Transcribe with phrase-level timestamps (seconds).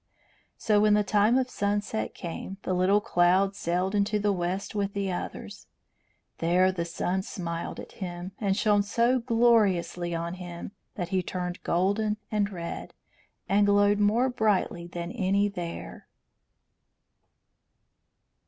[0.57, 4.93] So when the time of sunset came the little cloud sailed into the west with
[4.93, 5.67] the others.
[6.39, 11.61] There the sun smiled at him and shone so gloriously on him that he turned
[11.61, 12.95] golden and red,
[13.47, 16.07] and glowed more brightly than any there.